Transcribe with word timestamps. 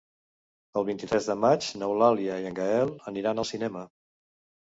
El 0.79 0.85
vint-i-tres 0.85 1.27
de 1.31 1.35
maig 1.41 1.67
n'Eulàlia 1.81 2.39
i 2.45 2.47
en 2.53 2.57
Gaël 2.61 2.95
aniran 3.13 3.43
al 3.45 3.49
cinema. 3.51 3.85